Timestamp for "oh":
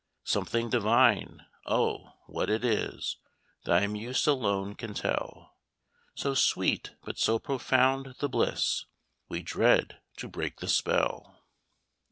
1.67-2.13